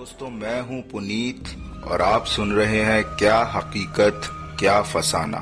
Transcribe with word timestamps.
दोस्तों 0.00 0.28
मैं 0.30 0.60
हूँ 0.60 0.80
पुनीत, 0.82 1.48
और 1.84 2.02
आप 2.02 2.26
सुन 2.26 2.52
रहे 2.52 2.80
हैं 2.82 3.04
क्या 3.04 3.38
हकीकत, 3.38 4.20
क्या 4.60 4.82
फसाना। 4.82 5.38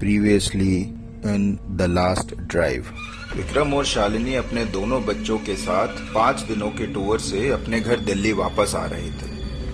Previously 0.00 0.76
in 1.24 1.58
the 1.70 1.82
last 1.82 2.34
drive 2.34 2.90
Vikram 3.36 3.74
और 3.74 3.84
शालिनी 3.84 4.34
अपने 4.34 4.64
दोनों 4.64 5.04
बच्चों 5.04 5.38
के 5.38 5.56
साथ 5.56 5.88
पाँच 6.14 6.40
दिनों 6.40 6.70
के 6.70 6.86
टूर 6.86 7.20
से 7.20 7.48
अपने 7.48 7.80
घर 7.80 8.00
दिल्ली 8.00 8.32
वापस 8.32 8.74
आ 8.74 8.84
रहे 8.84 9.10
थे। 9.10 9.30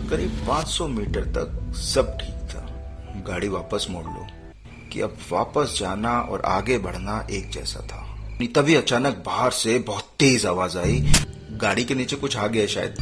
करीब 0.08 0.46
500 0.48 0.88
मीटर 0.88 1.20
तक 1.20 1.74
सब 1.76 2.16
ठीक 2.16 2.48
था। 2.50 2.66
गाड़ी 3.28 3.48
वापस 3.48 3.86
मोड़ 3.90 4.04
लो 4.04 4.26
कि 4.92 5.00
अब 5.00 5.16
वापस 5.32 5.76
जाना 5.80 6.20
और 6.20 6.42
आगे 6.46 6.78
बढ़ना 6.78 7.26
एक 7.30 7.50
जैसा 7.50 7.80
था। 7.80 8.02
तभी 8.54 8.74
अचानक 8.74 9.22
बाहर 9.26 9.50
से 9.50 9.78
बहुत 9.78 10.04
तेज 10.18 10.46
आवाज़ 10.46 10.78
आई। 10.78 11.12
गाड़ी 11.54 11.84
के 11.84 11.94
नीचे 11.94 12.16
कुछ 12.16 12.36
आ 12.36 12.46
गया 12.46 12.66
शायद। 12.66 12.96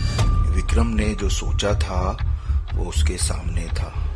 विक्रम 0.57 0.87
ने 0.87 1.15
जो 1.15 1.29
सोचा 1.29 1.75
था, 1.75 2.17
वो 2.75 2.85
उसके 2.85 3.17
सामने 3.17 3.69
था। 3.69 4.09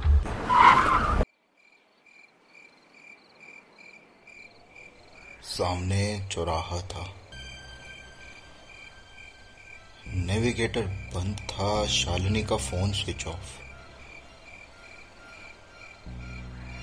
सामने 5.43 6.29
चौराहा 6.33 6.81
था। 6.81 7.15
नेविगेटर 10.07 10.83
बंद 11.15 11.37
था, 11.37 11.87
शालिनी 11.87 12.43
का 12.43 12.57
फ़ोन 12.57 12.93
स्विच 12.93 13.27
ऑफ़। 13.27 13.61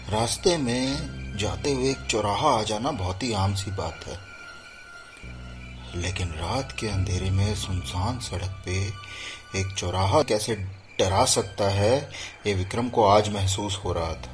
रास्ते 0.10 0.58
में 0.58 0.98
जाते 1.38 1.74
हुए 1.74 1.92
एक 1.92 2.08
चौराहा 2.10 2.50
आ 2.50 2.64
जाना 2.64 2.92
बहुत 2.92 3.24
ही 3.24 3.34
आम 3.34 3.56
सी 3.56 3.72
बात 3.72 4.06
है। 4.08 4.33
लेकिन 5.96 6.28
रात 6.28 6.72
के 6.80 6.88
अंधेरे 6.88 7.30
में 7.32 7.56
सुनसान 7.56 8.20
सड़क 8.20 8.62
पे 8.66 8.78
एक 9.60 9.74
चौराहा 9.78 10.24
कैसे 10.24 10.56
डरा 11.00 11.26
सकता 11.26 11.70
है, 11.70 12.12
ये 12.48 12.54
विक्रम 12.54 12.90
को 12.90 13.06
आज 13.06 13.30
महसूस 13.30 13.82
हो 13.86 13.94
रहा 13.94 14.14
था। 14.14 14.32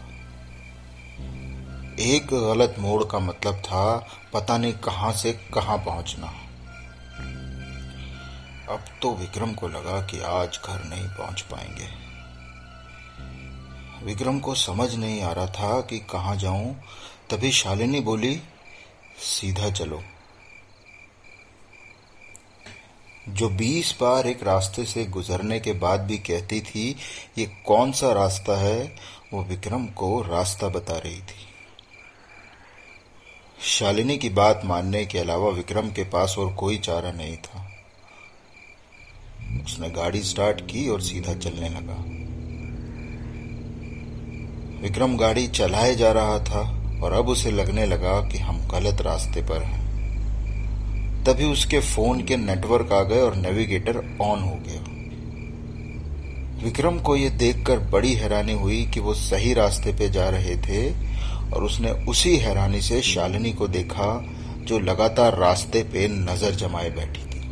एक 1.99 2.25
गलत 2.25 2.75
मोड़ 2.80 3.03
का 3.03 3.19
मतलब 3.19 3.55
था 3.55 4.07
पता 4.33 4.57
नहीं 4.57 4.73
कहाँ 4.73 5.11
से 5.13 5.33
कहाँ 5.53 5.77
पहुँचना। 5.77 6.27
अब 8.73 8.85
तो 9.02 9.15
विक्रम 9.15 9.53
को 9.53 9.67
लगा 9.67 10.02
कि 10.02 10.19
आज 10.19 10.59
घर 10.65 10.83
नहीं 10.83 11.07
पहुँच 11.09 11.41
पाएँगे। 11.41 11.87
विक्रम 14.05 14.39
को 14.39 14.55
समझ 14.55 14.95
नहीं 14.95 15.21
आ 15.21 15.31
रहा 15.31 15.47
था 15.47 15.81
कि 15.81 15.99
कहाँ 15.99 16.35
जाऊँ, 16.35 16.75
तभी 17.30 17.52
शालिनी 17.52 17.99
बोली, 17.99 18.41
सीधा 19.19 19.69
चलो। 19.69 20.02
जो 23.33 23.49
बीस 23.49 23.95
बार 24.02 24.27
एक 24.27 24.44
रास्ते 24.44 24.85
से 24.85 25.05
गुजरने 25.05 25.59
के 25.59 25.73
बाद 25.73 25.99
भी 25.99 26.17
कहती 26.17 26.61
थी, 26.61 26.95
ये 27.38 27.45
कौन 27.66 27.91
सा 27.91 28.13
रास्ता 28.13 28.59
है? 28.59 28.95
वो 29.33 29.44
विक्रम 29.44 29.86
को 29.86 30.21
रास्ता 30.21 30.67
बता 30.67 30.94
रही 30.94 31.21
थी। 31.21 31.45
शालिनी 33.61 34.17
की 34.17 34.30
बात 34.30 34.61
मानने 34.66 35.05
के 35.05 35.19
अलावा 35.19 35.49
विक्रम 35.49 35.91
के 35.91 36.03
पास 36.03 36.36
और 36.39 36.53
कोई 36.53 36.77
चारा 36.77 37.11
नहीं 37.11 37.38
था। 37.38 37.71
उसने 39.66 39.89
गाड़ी 39.89 40.23
स्टार्ट 40.23 40.61
की 40.61 40.89
और 40.89 41.02
सीधा 41.02 41.33
चलने 41.33 41.69
लगा। 41.69 42.19
विक्रम 44.81 45.17
गाड़ी 45.17 45.47
चलाए 45.47 45.95
जा 45.95 46.11
रहा 46.11 46.39
था 46.39 46.83
और 47.03 47.14
अब 47.14 47.30
उसे 47.30 47.52
लगने 47.52 47.86
लगा 47.86 48.21
कि 48.21 48.38
हम 48.38 48.67
गलत 48.67 49.02
रास्ते 49.02 49.41
पर 49.41 49.64
हैं। 49.64 49.78
तभी 51.30 51.45
उसके 51.45 51.80
फ़ोन 51.80 52.22
के 52.22 52.38
नेटवर्क 52.38 52.91
आ 52.94 53.02
गए 53.03 53.19
और 53.22 53.35
नेविगेटर 53.35 53.97
ऑन 54.22 54.39
हो 54.39 54.55
गया। 54.67 54.80
विक्रम 56.63 56.99
को 56.99 57.16
यह 57.16 57.30
देखकर 57.30 57.80
बड़ी 57.80 58.14
हैरानी 58.14 58.53
हुई 58.53 58.81
कि 58.86 58.99
वो 58.99 59.14
सही 59.14 59.53
रास्ते 59.53 59.93
पे 59.93 60.09
जा 60.09 60.30
रहे 60.30 60.55
थे 60.55 60.89
और 61.53 61.64
उसने 61.64 61.92
उसी 61.92 62.37
हैरानी 62.37 62.81
से 62.81 63.02
शालिनी 63.02 63.52
को 63.52 63.67
देखा 63.67 64.26
जो 64.65 64.80
लगातार 64.80 65.37
रास्ते 65.37 65.83
पे 65.83 66.08
नज़र 66.08 66.55
जमाए 66.55 66.89
बैठी 66.89 67.21
थी। 67.21 67.48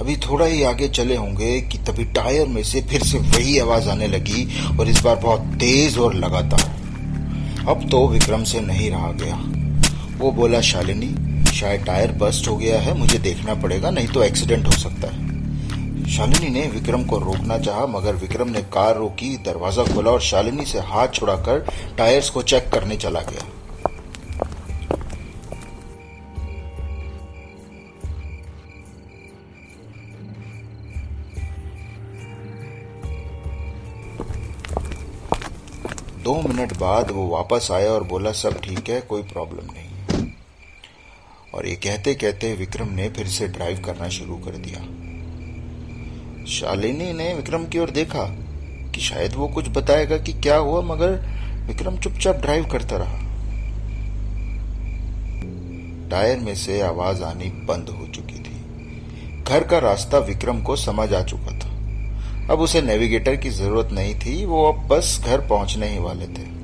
अभी 0.00 0.16
थोड़ा 0.16 0.46
ही 0.46 0.62
आगे 0.62 0.88
चले 0.88 1.16
होंगे 1.16 1.60
कि 1.60 1.78
तभी 1.78 2.04
टायर 2.04 2.46
में 2.46 2.62
से 2.62 2.82
फिर 2.82 3.02
से 3.02 3.18
वही 3.18 3.58
आवाज़ 3.58 3.88
आने 3.88 4.06
लगी 4.06 4.48
और 4.78 4.88
इस 4.88 5.02
बार 5.02 5.16
बहुत 5.16 5.40
तेज 5.40 5.98
और 5.98 6.14
लगातार। 6.14 7.68
अब 7.68 7.88
तो 7.90 8.08
विक्रम 8.08 8.44
से 8.44 8.60
नहीं 8.60 8.90
रहा 8.90 9.12
गया। 9.12 9.55
वो 10.18 10.30
बोला, 10.32 10.60
शालिनी, 10.60 11.08
शायद 11.52 11.84
टायर 11.84 12.12
बस्ट 12.12 12.48
हो 12.48 12.56
गया 12.56 12.80
है, 12.80 12.92
मुझे 12.98 13.18
देखना 13.18 13.54
पड़ेगा, 13.54 13.90
नहीं 13.90 14.08
तो 14.08 14.22
एक्सीडेंट 14.22 14.66
हो 14.66 14.72
सकता 14.72 15.08
है। 15.08 15.24
शालिनी 16.06 16.48
ने 16.50 16.66
विक्रम 16.68 17.04
को 17.04 17.18
रोकना 17.18 17.58
चाहा, 17.58 17.86
मगर 17.86 18.14
विक्रम 18.14 18.48
ने 18.48 18.62
कार 18.72 18.96
रोकी, 18.96 19.36
दरवाज़ा 19.36 19.84
खोला 19.84 20.10
और 20.10 20.20
शालिनी 20.20 20.64
से 20.64 20.78
हाथ 20.78 21.08
छुड़ाकर 21.08 21.66
टायर्स 21.98 22.30
को 22.30 22.42
चेक 22.42 22.68
करने 22.72 22.96
चला 22.96 23.20
गया। 23.20 23.48
दो 36.24 36.34
मिनट 36.42 36.76
बाद 36.78 37.10
वो 37.10 37.26
वापस 37.28 37.68
आया 37.72 37.90
और 37.90 38.04
बोला, 38.04 38.32
सब 38.32 38.60
ठीक 38.60 38.88
है, 38.88 39.00
कोई 39.00 39.22
प्रॉब्लम 39.22 39.72
नहीं। 39.72 39.84
और 41.56 41.66
ये 41.66 41.74
कहते 41.74 42.14
कहते 42.14 42.54
विक्रम 42.54 42.88
ने 42.88 43.08
फिर 43.08 43.26
से 43.26 43.48
ड्राइव 43.48 43.80
करना 43.80 44.08
शुरू 44.08 44.36
कर 44.36 44.50
दिया। 44.50 44.80
शालिनी 46.46 47.12
ने 47.12 47.34
विक्रम 47.34 47.64
की 47.64 47.78
ओर 47.78 47.90
देखा 47.90 48.24
कि 48.94 49.00
शायद 49.00 49.34
वो 49.34 49.48
कुछ 49.48 49.68
बताएगा 49.68 50.18
कि 50.18 50.32
क्या 50.32 50.56
हुआ, 50.56 50.80
मगर 50.80 51.10
विक्रम 51.66 51.96
चुपचाप 51.98 52.36
ड्राइव 52.36 52.66
करता 52.66 52.96
रहा। 52.96 53.18
टायर 56.10 56.38
में 56.38 56.54
से 56.54 56.80
आवाज़ 56.80 57.22
आनी 57.22 57.44
बंद 57.44 57.88
हो 57.88 58.06
चुकी 58.06 58.34
थी। 58.34 59.42
घर 59.42 59.64
का 59.64 59.78
रास्ता 59.78 60.18
विक्रम 60.18 60.62
को 60.62 60.76
समझ 60.76 61.12
आ 61.12 61.22
चुका 61.22 61.58
था। 61.58 61.68
अब 62.52 62.60
उसे 62.60 62.82
नेविगेटर 62.82 63.36
की 63.36 63.50
ज़रूरत 63.50 63.88
नहीं 63.92 64.14
थी, 64.14 64.44
वो 64.44 64.72
अब 64.72 64.88
बस 64.88 65.20
घर 65.26 65.40
पहुँचने 65.40 65.88
ही 65.88 65.98
वाले 65.98 66.26
थे। 66.26 66.55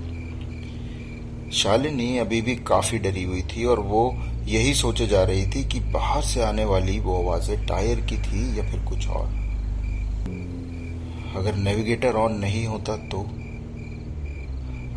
शालिनी 1.53 2.17
अभी 2.19 2.41
भी 2.43 2.55
काफ़ी 2.69 2.99
डरी 2.99 3.23
हुई 3.25 3.43
थी 3.43 3.65
और 3.65 3.81
वो 3.81 4.03
यही 4.47 4.75
सोचे 4.75 5.07
जा 5.07 5.23
रही 5.23 5.47
थी 5.47 5.65
कि 5.65 5.81
बाहर 5.93 6.23
से 6.23 6.43
आने 6.43 6.65
वाली 6.65 6.99
वो 7.01 7.17
आवाज़ें 7.17 7.67
टायर 7.67 8.01
की 8.01 8.17
थी 8.19 8.59
या 8.59 8.65
फिर 8.71 8.81
कुछ 8.81 9.09
और। 9.09 9.27
अगर 11.37 11.55
नेविगेटर 11.55 12.15
ऑन 12.15 12.39
नहीं 12.39 12.65
होता 12.67 12.97
तो 13.09 13.21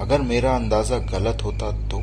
अगर 0.04 0.22
मेरा 0.22 0.56
अंदाज़ा 0.56 0.98
गलत 1.12 1.44
होता 1.44 1.72
तो। 1.90 2.00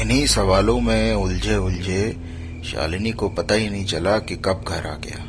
इन्हीं 0.00 0.26
सवालों 0.26 0.80
में 0.80 1.14
उलझे 1.14 1.56
उलझे 1.56 2.02
शालिनी 2.64 3.12
को 3.12 3.28
पता 3.28 3.54
ही 3.54 3.68
नहीं 3.68 3.84
चला 3.84 4.18
कि 4.18 4.36
कब 4.36 4.64
घर 4.68 4.86
आ 4.86 4.94
गया। 4.96 5.24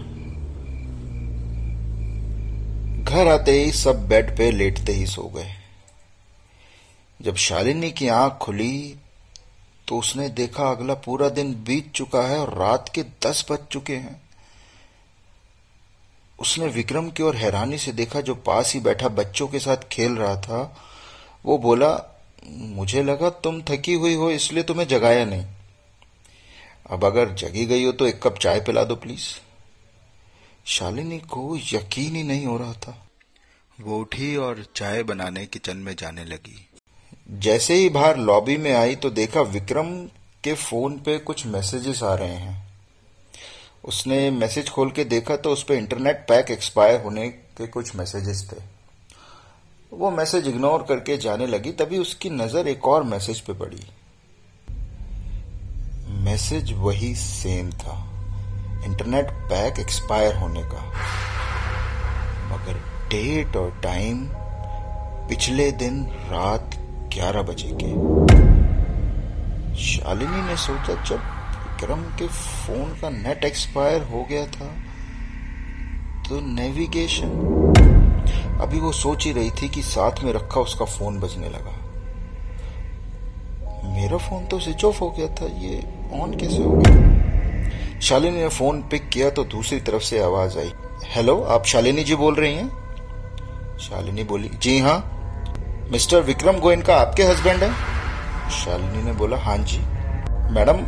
घर 3.03 3.27
आते 3.27 3.51
ही 3.51 3.71
सब 3.73 4.07
बेड 4.07 4.35
पे 4.37 4.51
लेटते 4.51 4.93
ही 4.93 5.05
सो 5.05 5.31
गए। 5.35 5.51
जब 7.21 7.35
शालिनी 7.35 7.91
की 7.91 8.07
आँख 8.07 8.33
खुली 8.33 8.95
तो 9.87 9.99
उसने 9.99 10.29
देखा 10.29 10.69
अगला 10.69 10.93
पूरा 10.93 11.29
दिन 11.29 11.63
बीत 11.63 11.91
चुका 11.91 12.21
है 12.21 12.39
और 12.39 12.53
रात 12.53 12.91
के 12.95 13.03
दस 13.03 13.45
बज 13.51 13.59
चुके 13.71 13.95
हैं। 13.95 14.29
उसने 16.39 16.67
विक्रम 16.67 17.09
की 17.09 17.23
ओर 17.23 17.35
हैरानी 17.35 17.77
से 17.77 17.91
देखा, 17.91 18.21
जो 18.21 18.35
पास 18.35 18.73
ही 18.73 18.79
बैठा 18.79 19.07
बच्चों 19.07 19.47
के 19.47 19.59
साथ 19.59 19.77
खेल 19.77 20.17
रहा 20.17 20.41
था। 20.41 20.85
वो 21.45 21.57
बोला, 21.57 22.19
मुझे 22.47 23.03
लगा 23.03 23.29
तुम 23.29 23.61
थकी 23.61 23.93
हुई 23.93 24.13
हो, 24.13 24.31
इसलिए 24.31 24.63
तुम्हें 24.63 24.87
जगाया 24.87 25.25
नहीं। 25.25 25.45
अब 26.89 27.05
अगर 27.05 27.33
जगी 27.33 27.65
गई 27.65 27.83
हो 27.83 27.91
तो 27.91 28.07
एक 28.07 28.21
कप 28.21 28.37
चाय 28.37 28.61
पिला 28.61 28.83
दो, 28.83 28.95
प्लीज़। 28.95 29.25
शालिनी 30.65 31.19
को 31.19 31.57
यकीन 31.73 32.15
ही 32.15 32.23
नहीं 32.23 32.45
हो 32.45 32.57
रहा 32.57 32.73
था। 32.73 33.07
वो 33.81 33.99
उठी 33.99 34.35
और 34.35 34.65
चाय 34.75 35.03
बनाने 35.03 35.45
किचन 35.45 35.77
में 35.77 35.95
जाने 35.95 36.25
लगी। 36.25 36.66
जैसे 37.29 37.73
ही 37.73 37.89
बाहर 37.89 38.17
लॉबी 38.17 38.55
में 38.57 38.73
आई 38.73 38.95
तो 38.95 39.09
देखा 39.09 39.41
विक्रम 39.41 39.87
के 40.43 40.53
फ़ोन 40.53 40.93
पे 40.99 41.17
कुछ 41.19 41.45
मैसेजेस 41.47 42.03
आ 42.03 42.13
रहे 42.13 42.35
हैं। 42.35 42.65
उसने 43.85 44.29
मैसेज 44.31 44.69
खोल 44.69 44.91
के 44.91 45.03
देखा 45.05 45.35
तो 45.35 45.51
उस 45.51 45.63
पर 45.63 45.73
इंटरनेट 45.73 46.25
पैक 46.29 46.51
एक्सपायर 46.51 47.01
होने 47.01 47.27
के 47.29 47.67
कुछ 47.67 47.95
मैसेजेस 47.95 48.47
थे। 48.51 48.61
वो 49.91 50.11
मैसेज 50.11 50.47
इग्नोर 50.47 50.85
करके 50.89 51.17
जाने 51.17 51.47
लगी, 51.47 51.71
तभी 51.71 51.97
उसकी 51.97 52.29
नज़र 52.29 52.67
एक 52.67 52.87
और 52.87 53.03
मैसेज 53.03 53.39
पे 53.39 53.53
पड़ी। 53.53 53.83
मैसेज 56.23 56.73
वही 56.73 57.13
सेम 57.15 57.71
था। 57.71 57.99
इंटरनेट 58.85 59.31
पैक 59.49 59.79
एक्सपायर 59.79 60.35
होने 60.35 60.63
का। 60.63 60.83
मगर 62.47 62.81
डेट 63.09 63.55
और 63.55 63.79
टाइम 63.83 64.27
पिछले 65.29 65.71
दिन 65.73 66.03
रात 66.25 66.83
ग्यारह 67.17 67.41
बजे 67.41 67.69
के। 67.73 67.91
शालिनी 69.75 70.41
ने 70.41 70.55
सोचा, 70.57 70.93
जब 71.03 71.19
विक्रम 71.63 72.01
के 72.19 72.27
फ़ोन 72.27 72.99
का 73.01 73.09
नेट 73.09 73.45
एक्सपायर 73.45 74.03
हो 74.03 74.25
गया 74.29 74.45
था 74.45 74.65
तो 76.29 76.39
नेविगेशन, 76.41 77.29
अभी 78.61 78.79
वो 78.79 78.91
सोच 78.91 79.25
ही 79.25 79.31
रही 79.31 79.51
थी 79.51 79.69
कि 79.69 79.81
साथ 79.81 80.23
में 80.23 80.31
रखा 80.33 80.61
उसका 80.61 80.85
फ़ोन 80.85 81.19
बजने 81.19 81.49
लगा। 81.49 81.75
मेरा 83.95 84.17
फ़ोन 84.17 84.45
तो 84.45 84.59
स्विच 84.59 84.85
ऑफ़ 84.85 84.99
हो 84.99 85.09
गया 85.09 85.27
था, 85.27 85.45
ये 85.45 85.83
ऑन 86.21 86.37
कैसे 86.37 86.63
हो 86.63 86.71
गया? 86.71 87.99
शालिनी 87.99 88.37
ने 88.37 88.49
फ़ोन 88.49 88.81
पिक 88.81 89.09
किया 89.09 89.29
तो 89.29 89.43
दूसरी 89.43 89.79
तरफ़ 89.79 90.03
से 90.03 90.19
आवाज़ 90.19 90.57
आई। 90.59 90.71
हेलो, 91.05 91.41
आप 91.41 91.65
शालिनी 91.65 92.03
जी 92.03 92.15
बोल 92.15 92.35
रही 92.35 92.55
हैं? 92.55 93.77
शालिनी 93.79 94.23
बोली, 94.23 94.49
जी 94.61 94.79
हाँ। 94.79 95.16
मिस्टर 95.91 96.21
विक्रम 96.21 96.57
गोयनका 96.59 96.95
आपके 96.95 97.23
हस्बैंड 97.23 97.63
है? 97.63 97.69
शालिनी 98.49 99.03
ने 99.03 99.11
बोला 99.11 99.37
हाँ 99.37 99.57
जी। 99.57 99.77
मैडम, 100.53 100.79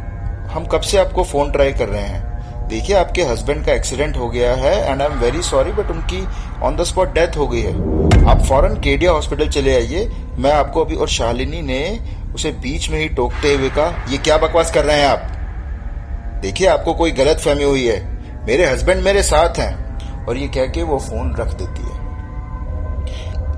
हम 0.51 0.65
कब 0.65 0.81
से 0.81 0.97
आपको 0.97 1.23
फ़ोन 1.23 1.51
ट्राई 1.51 1.73
कर 1.73 1.89
रहे 1.89 2.01
हैं? 2.01 2.67
देखिए, 2.67 2.95
आपके 2.95 3.23
हस्बैंड 3.23 3.65
का 3.65 3.73
एक्सीडेंट 3.73 4.17
हो 4.17 4.29
गया 4.29 4.55
है 4.55 4.91
and 4.91 5.01
I 5.01 5.07
am 5.07 5.13
very 5.13 5.41
sorry 5.41 5.71
but 5.71 5.91
उनकी 5.91 6.27
ऑन 6.61 6.75
द 6.75 6.83
स्पॉट 6.83 7.13
डेथ 7.13 7.37
हो 7.37 7.47
गई 7.47 7.61
है। 7.61 7.73
आप 8.29 8.41
फ़ौरन 8.41 8.75
केडिया 8.81 9.11
हॉस्पिटल 9.11 9.49
चले 9.49 9.75
आइए। 9.75 10.11
मैं 10.37 10.51
आपको 10.51 10.83
अभी 10.85 10.95
और 10.95 11.07
शालिनी 11.07 11.61
ने 11.61 11.99
उसे 12.35 12.51
बीच 12.51 12.89
में 12.89 12.99
ही 12.99 13.09
टोकते 13.09 13.53
हुए 13.53 13.69
कहा, 13.69 14.05
ये 14.09 14.17
क्या 14.17 14.37
बकवास 14.37 14.71
कर 14.71 14.85
रहे 14.85 14.99
हैं 14.99 15.07
आप? 15.07 15.19
देखिए, 16.41 16.67
आपको 16.67 16.93
कोई 16.93 17.11
गलत 17.11 17.39
फहमी 17.39 17.63
हुई 17.63 17.87
है। 17.87 18.19
मेरे 18.45 18.65
हस्बैंड 18.65 19.03
मेरे 19.03 19.23
साथ 19.23 19.59
हैं, 19.59 20.25
और 20.25 20.37
ये 20.37 20.47
कह 20.47 20.65
के 20.65 20.83
वो 20.83 20.99
फ़ोन 20.99 21.35
रख 21.35 21.53
देती 21.53 21.81
है। 21.81 22.08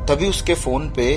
तभी 0.07 0.27
उसके 0.27 0.53
फ़ोन 0.55 0.89
पे 0.89 1.13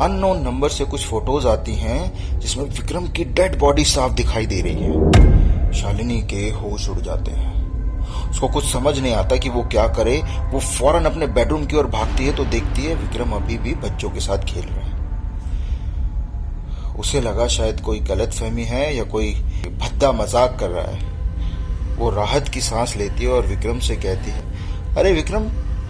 अननोन 0.00 0.42
नंबर 0.42 0.68
से 0.68 0.84
कुछ 0.84 1.06
फ़ोटोज़ 1.06 1.46
आती 1.46 1.74
हैं, 1.74 2.38
जिसमें 2.40 2.64
विक्रम 2.64 3.06
की 3.08 3.24
डेड 3.24 3.58
बॉडी 3.58 3.84
साफ़ 3.84 4.12
दिखाई 4.12 4.46
दे 4.46 4.60
रही 4.60 4.82
है। 4.82 5.72
शालिनी 5.72 6.20
के 6.22 6.48
होश 6.52 6.88
उड़ 6.88 7.00
जाते 7.00 7.30
हैं। 7.30 7.52
उसको 8.30 8.48
कुछ 8.48 8.64
समझ 8.64 8.98
नहीं 8.98 9.12
आता 9.12 9.36
कि 9.36 9.48
वो 9.48 9.62
क्या 9.62 9.86
करे। 9.88 10.16
वो 10.52 10.60
फ़ौरन 10.60 11.04
अपने 11.04 11.26
बेडरूम 11.28 11.64
की 11.66 11.76
ओर 11.76 11.86
भागती 11.86 12.26
है 12.26 12.34
तो 12.36 12.44
देखती 12.46 12.82
है 12.82 12.94
विक्रम 12.94 13.32
अभी 13.32 13.58
भी 13.58 13.74
बच्चों 13.80 14.10
के 14.10 14.20
साथ 14.20 14.44
खेल 14.44 14.64
रहे 14.64 14.84
हैं। 14.84 14.92
उसे 16.98 17.20
लगा 17.20 17.46
शायद 17.48 17.80
कोई 17.80 18.00
गलत 18.02 18.32
फहमी 18.32 18.64
है 18.64 18.94
या 18.96 19.04
कोई 19.06 19.32
भद्दा 19.80 20.12
मज़ाक 20.12 20.56
कर 20.60 20.70
रहा 20.70 20.90
है। 20.90 21.12
वो 21.96 22.10
राहत 22.10 22.48
की 22.48 22.60
सांस 22.60 22.96
लेती 22.96 23.24
है 23.24 23.30
और 23.30 23.46
विक्रम 23.46 23.78
से 23.78 23.96
कहती 23.96 24.30
है, 24.30 24.42
अरे 24.96 25.12
विक्रम 25.12 25.42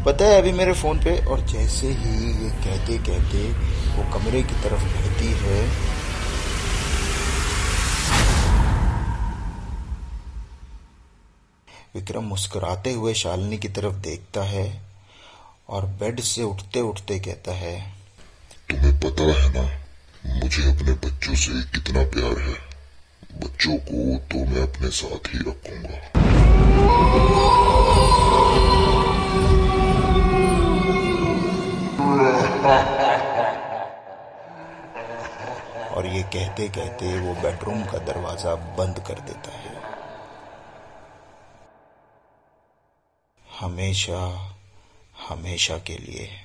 पता 0.05 0.25
है, 0.25 0.39
अभी 0.39 0.51
मेरे 0.53 0.73
फ़ोन 0.75 0.99
पे, 0.99 1.17
और 1.25 1.41
जैसे 1.49 1.89
ही 1.91 2.11
ये 2.43 2.51
कहते 2.65 2.97
कहते 3.01 3.39
वो 3.95 4.03
कमरे 4.13 4.43
की 4.43 4.55
तरफ़ 4.63 4.85
बढ़ती 4.87 5.29
है, 5.39 5.61
विक्रम 11.95 12.25
मुस्कुराते 12.25 12.93
हुए 12.93 13.15
शालिनी 13.15 13.59
की 13.59 13.69
तरफ़ 13.71 13.95
देखता 14.03 14.43
है 14.45 14.67
और 15.69 15.87
बेड 16.01 16.21
से 16.23 16.43
उठते 16.43 16.81
उठते 16.83 17.19
कहता 17.21 17.53
है, 17.55 17.75
तुम्हें 18.71 18.99
पता 19.01 19.33
है 19.33 19.49
ना, 19.55 19.65
मुझे 20.35 20.63
अपने 20.71 20.93
बच्चों 21.05 21.35
से 21.37 21.63
कितना 21.73 22.03
प्यार 22.13 22.39
है। 22.41 22.57
बच्चों 23.41 23.77
को 23.87 24.19
तो 24.31 24.45
मैं 24.47 24.63
अपने 24.63 24.89
साथ 24.93 25.35
ही 25.35 25.39
रखूँगा। 25.41 25.97
और 35.91 36.07
ये 36.07 36.23
कहते 36.23 36.69
कहते 36.69 37.21
वो 37.21 37.35
बेडरूम 37.35 37.85
का 37.85 37.99
दरवाज़ा 37.99 38.55
बंद 38.55 39.05
कर 39.07 39.21
देता 39.21 39.51
है। 39.51 39.75
हमेशा 43.61 44.55
हमेशा 45.29 45.79
के 45.79 45.99
लिए। 45.99 46.41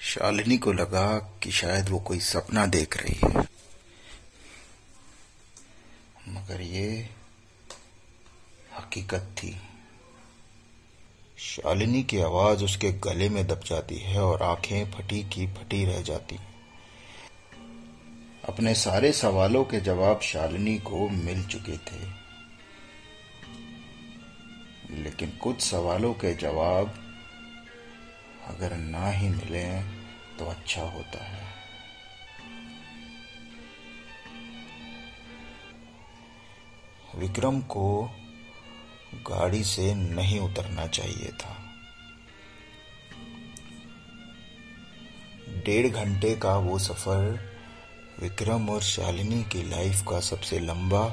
शालिनी 0.00 0.58
को 0.58 0.72
लगा 0.72 1.18
कि 1.18 1.50
शायद 1.50 1.88
वो 1.88 1.98
कोई 1.98 2.20
सपना 2.20 2.66
देख 2.66 2.96
रही 2.96 3.20
है। 3.24 3.48
मगर 6.28 6.60
ये 6.60 7.10
हकीकत 8.78 9.34
थी। 9.38 9.73
शालिनी 11.44 12.02
की 12.02 12.20
आवाज़ 12.20 12.64
उसके 12.64 12.92
गले 12.92 13.28
में 13.28 13.46
दब 13.46 13.60
जाती 13.66 13.98
है 13.98 14.22
और 14.22 14.42
आँखें 14.42 14.90
फटी 14.90 15.22
की 15.22 15.46
फटी 15.46 15.84
रह 15.84 16.02
जाती। 16.02 16.36
अपने 18.48 18.74
सारे 18.74 19.12
सवालों 19.12 19.64
के 19.64 19.80
जवाब 19.80 20.20
शालिनी 20.20 20.78
को 20.78 21.08
मिल 21.08 21.44
चुके 21.44 21.76
थे। 21.76 22.06
लेकिन 24.90 25.30
कुछ 25.30 25.60
सवालों 25.60 26.14
के 26.14 26.34
जवाब 26.34 26.94
अगर 28.46 28.76
ना 28.76 29.10
ही 29.10 29.28
मिले 29.28 29.82
तो 30.38 30.46
अच्छा 30.46 30.82
होता 30.82 31.24
है। 31.24 31.44
विक्रम 37.16 37.60
को 37.60 38.10
गाड़ी 39.14 39.64
से 39.64 39.94
नहीं 39.94 40.40
उतरना 40.40 40.86
चाहिए 40.86 41.32
था। 41.32 41.56
डेढ़ 45.64 45.86
घंटे 45.86 46.34
का 46.36 46.56
वो 46.56 46.78
सफ़र 46.78 47.38
विक्रम 48.20 48.68
और 48.68 48.82
शालिनी 48.82 49.42
की 49.42 49.62
लाइफ 49.70 50.02
का 50.02 50.20
सबसे 50.20 50.58
लंबा 50.58 51.04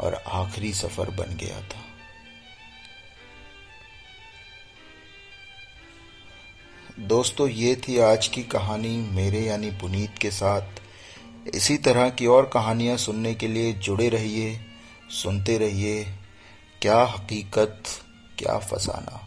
और 0.00 0.14
आखिरी 0.14 0.72
सफ़र 0.72 1.10
बन 1.10 1.36
गया 1.36 1.60
था। 1.60 1.84
दोस्तों, 6.98 7.48
ये 7.48 7.74
थी 7.76 7.98
आज 7.98 8.26
की 8.28 8.42
कहानी 8.42 8.96
मेरे 9.12 9.40
यानी 9.40 9.70
पुनीत 9.70 10.18
के 10.18 10.30
साथ। 10.30 10.80
इसी 11.54 11.76
तरह 11.78 12.08
की 12.10 12.26
और 12.26 12.46
कहानियाँ 12.46 12.96
सुनने 12.96 13.34
के 13.34 13.48
लिए 13.48 13.72
जुड़े 13.72 14.08
रहिए, 14.08 14.60
सुनते 15.10 15.58
रहिए 15.58 16.04
क्या 16.82 17.02
हकीकत 17.02 17.82
क्या 18.38 18.58
फसाना। 18.58 19.25